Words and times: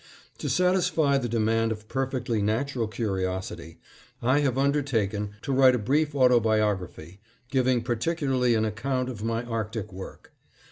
To 0.39 0.49
satisfy 0.49 1.19
the 1.19 1.29
demand 1.29 1.71
of 1.71 1.87
perfectly 1.87 2.41
natural 2.41 2.87
curiosity, 2.87 3.77
I 4.19 4.39
have 4.39 4.57
undertaken 4.57 5.35
to 5.43 5.53
write 5.53 5.75
a 5.75 5.77
brief 5.77 6.15
autobiography, 6.15 7.19
giving 7.51 7.83
particularly 7.83 8.55
an 8.55 8.65
account 8.65 9.09
of 9.09 9.23
my 9.23 9.43
Arctic 9.43 9.93
work. 9.93 10.33